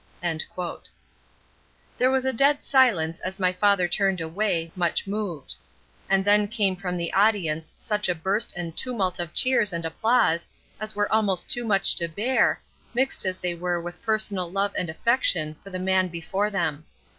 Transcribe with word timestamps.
'"There 1.99 2.09
was 2.09 2.25
a 2.25 2.33
dead 2.33 2.63
silence 2.63 3.19
as 3.19 3.39
my 3.39 3.53
father 3.53 3.87
turned 3.87 4.19
away, 4.19 4.71
much 4.75 5.05
moved; 5.05 5.53
and 6.09 6.25
then 6.25 6.47
came 6.47 6.75
from 6.75 6.97
the 6.97 7.13
audience 7.13 7.75
such 7.77 8.09
a 8.09 8.15
burst 8.15 8.51
and 8.57 8.75
tumult 8.75 9.19
of 9.19 9.35
cheers 9.35 9.71
and 9.71 9.85
applause 9.85 10.47
as 10.79 10.95
were 10.95 11.13
almost 11.13 11.51
too 11.51 11.65
much 11.65 11.93
to 11.97 12.07
bear, 12.07 12.59
mixed 12.95 13.25
as 13.27 13.39
they 13.39 13.53
were 13.53 13.79
with 13.79 14.01
personal 14.01 14.49
love 14.51 14.73
and 14.75 14.89
affection 14.89 15.55
for 15.63 15.69
the 15.69 15.77
man 15.77 16.07
before 16.07 16.49
them. 16.49 16.87